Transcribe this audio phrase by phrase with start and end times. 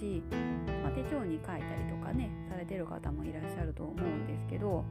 [0.00, 0.22] し
[0.82, 4.82] ま手帳に書いたりとかねされてる方もいらっしゃると思うんですけど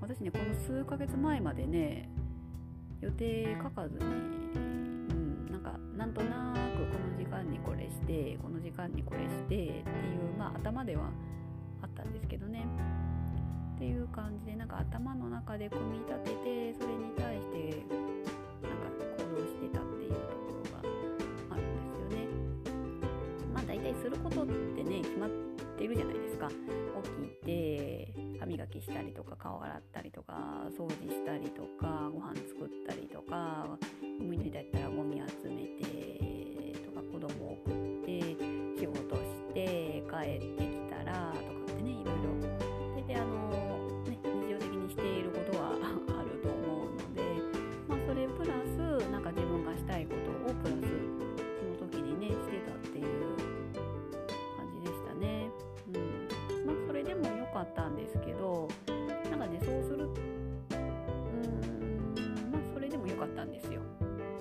[0.00, 2.10] 私ねこの数ヶ月前までね
[3.00, 9.82] 予定書かずに、うん、なんかなんとなくこの時間にこれしてこの時間にこれしてっていう
[10.36, 11.04] まあ頭では
[11.82, 12.66] あったんですけどね。
[13.76, 18.17] っていう感じでなんか頭の中で組み立ててそれに対して
[24.08, 25.30] することってね決まっ
[25.76, 26.48] てるじゃないですか。
[26.48, 26.54] 起
[27.28, 30.32] きて歯磨きしたりとか顔洗ったりとか
[30.70, 33.66] 掃除したりとかご飯作ったりとか
[34.18, 37.74] 海の日だったらゴミ集めてとか子供を送っ
[38.06, 38.20] て
[38.80, 40.67] 仕事して帰って
[58.08, 58.68] ですけど
[59.30, 60.78] なんかねそうするうー
[62.48, 63.82] んまあそれでも良かったんですよ。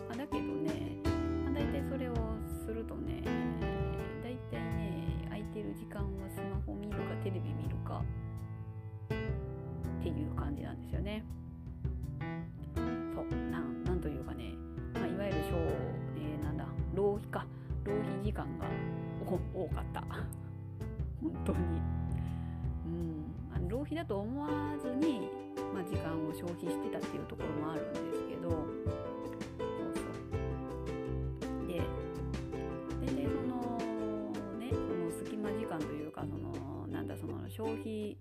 [0.07, 0.95] まあだけどね、
[1.43, 2.13] まあ、大体それを
[2.65, 3.21] するとね
[4.23, 8.01] 大体ね空いてる時間はスマホ見るかテレビ見るか
[9.09, 11.25] っていう感じなんですよね。
[12.73, 14.53] そうなんなんというかね、
[14.93, 17.45] まあ、いわゆる小、えーなんだ浪費か
[17.83, 18.65] 浪費時間が
[19.25, 20.01] お多かった
[21.21, 21.96] 本当に。
[23.77, 24.49] うん、あの浪費だと思わ
[24.81, 25.29] ずに、
[25.73, 28.49] まあ、時間を消費してたっていうところもあるんですけど。
[28.49, 28.61] そう
[29.93, 31.67] そう。
[31.67, 31.81] で
[33.01, 33.77] 大体その
[34.59, 38.17] ねその隙間時間というかそのなんだその消費、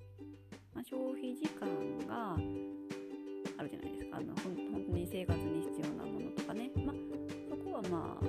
[0.74, 1.66] まあ、消費時間
[2.06, 2.34] が
[3.58, 4.18] あるじゃないですか。
[4.18, 4.54] あの本
[4.86, 6.96] 当に生活に必要なものとかね、まあ、
[7.48, 8.24] そこはまあ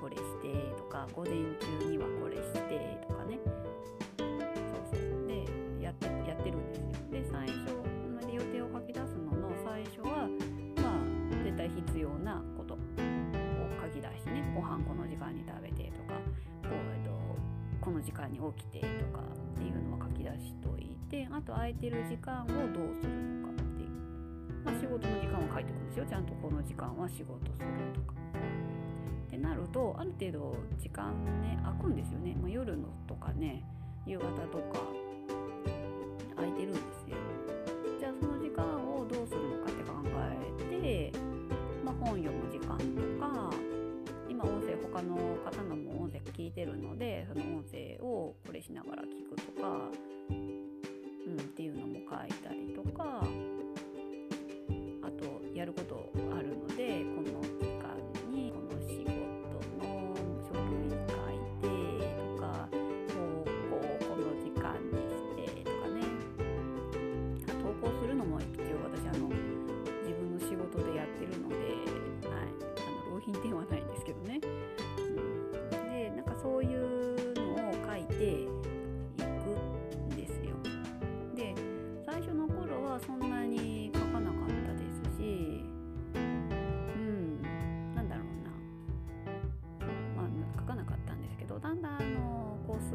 [0.00, 3.38] これしてとか午前中にはこれしてとかね。
[4.18, 4.28] そう
[4.90, 5.26] そう。
[5.26, 5.44] で
[5.82, 6.84] やってやってるんですよ。
[7.10, 10.28] で最初で予定を書き出すのの最初は
[10.76, 12.78] まあ絶対必要なことを
[13.80, 14.52] 書き出してね。
[14.54, 16.14] ご飯この時間に食べてとか
[16.62, 17.10] こう、えっと、
[17.80, 18.86] この時間に起きてと
[19.16, 22.56] かっていうのを書き出しといてあと空いてる時間をどう
[23.00, 23.90] するのかっていう、
[24.64, 26.06] まあ、仕事の時間を書いていくんですよ。
[26.06, 28.14] ちゃんとこの時間は仕事するとか。
[29.32, 31.10] ってなるとある程度時間
[31.40, 33.64] ね空くんですよね、まあ、夜のとかね
[34.04, 34.80] 夕方とか
[36.36, 37.16] 空いてるんですよ。
[37.98, 39.92] じゃあその時間をどうするのかって考
[40.82, 41.18] えて、
[41.82, 42.84] まあ、本読む時間と
[43.20, 43.50] か
[44.28, 49.88] 今音声他の方のも音声聞いてるのでその音声をこれしながら聞くとか、
[50.28, 53.24] うん、っていうのも書いたりとか
[55.02, 56.10] あとやること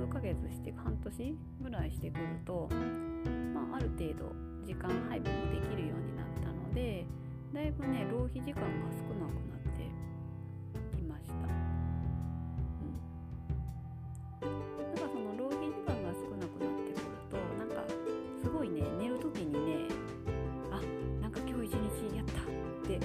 [0.08, 2.70] 数ヶ月して半年ぐらいしてくると、
[3.54, 4.32] まあ、ある程度
[4.66, 7.06] 時間配分もできるようになったので
[7.54, 9.84] だいぶね浪費時間が少なくなって
[10.96, 11.34] きました。
[14.44, 14.54] うん、
[14.96, 17.84] だからその浪費時間が少なくなってくるとなんか
[18.42, 19.94] すごいね寝る時にね
[20.72, 20.82] あ
[21.22, 22.46] なんか今日一日やったっ
[22.88, 22.98] て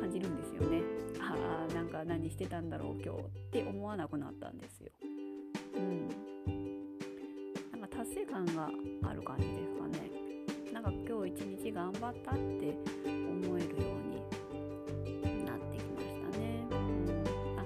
[0.00, 0.82] 感じるんですよね。
[1.20, 4.90] ああなんか何してたんだろう今日って思わなくなったんですよ。
[5.74, 6.08] うん。
[7.72, 8.70] なんか達成感が
[9.08, 10.10] ある感じですかね。
[10.72, 12.76] なんか今日一日頑張ったって
[13.06, 14.02] 思えるよう
[15.26, 16.42] になってきましたね。
[16.70, 16.78] うん、
[17.58, 17.60] あ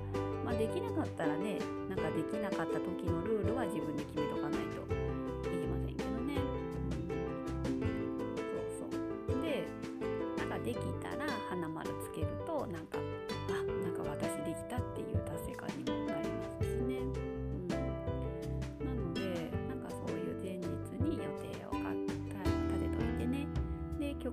[0.45, 1.59] まあできなかったらね
[1.89, 6.35] なんかできなかった時のルールは自分で決めとかないといけませんけどね。
[7.65, 7.81] うん、
[8.37, 8.91] そう
[9.31, 9.43] そう。
[9.43, 9.67] で
[10.37, 11.16] なんかできたら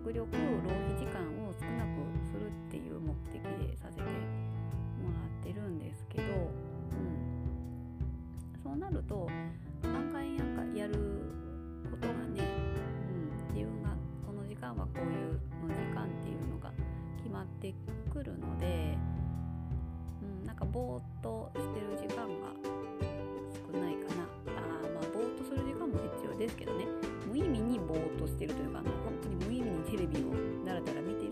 [0.04, 4.08] 極力浪費時間を少なくするっていう目的でさせても
[5.14, 6.52] らってるんですけど、うん、
[8.62, 9.30] そうなると
[9.82, 10.96] 何回やんかやる
[11.90, 12.44] ことがね、
[13.08, 13.92] うん、自分が
[14.28, 16.70] この時間はこういうの時間っていうのが
[17.16, 17.74] 決まって
[18.12, 18.98] くるので、
[20.22, 22.52] うん、なんかぼーっとしてる時間が
[23.72, 24.24] 少ないかな。
[24.48, 24.60] あ
[24.94, 26.88] まあぼーっとする時間も必要ですけどね。
[27.26, 28.84] 無意味にぼーっとしてるというか
[29.94, 31.23] テレビをだらだら見て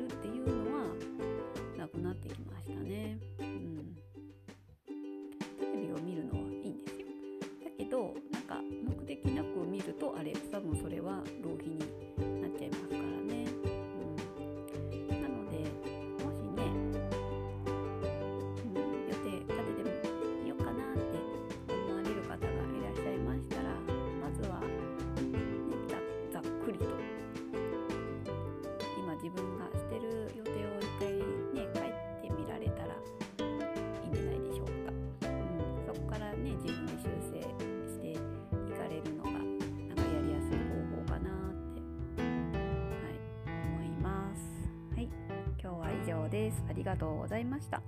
[46.31, 46.63] です。
[46.69, 47.81] ありがとうございました。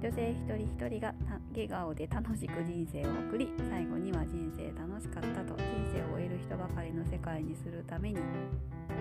[0.00, 1.14] 女性一人一人が
[1.52, 8.20] 笑顔で楽しく人生を送り最後には人生楽しかったと人生を終える人ばかりの世界にするために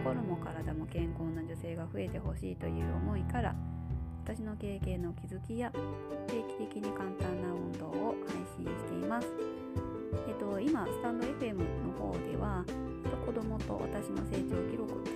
[0.04, 3.54] 心も体も健康な女性が増えてほしいという思いから
[4.24, 5.72] 私の経験の気づきや
[6.28, 9.28] 定期的に簡単な運動を配信しています。
[10.28, 12.64] えっと、今スタンド FM の方では
[13.04, 15.15] 「えっと子供と私の成長記録」って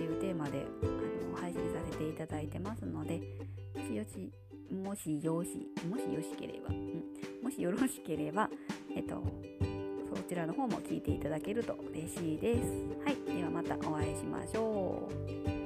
[2.20, 3.20] ただいてますので
[3.74, 4.30] もしよし
[4.70, 7.02] もしよしもしよしければ、うん、
[7.42, 8.50] もしよろしければ
[8.94, 9.22] えっと
[10.14, 12.66] そちらの方も聞いていただけると嬉しいです。
[13.04, 15.08] はい、ではまたお会いしましょ
[15.56, 15.59] う。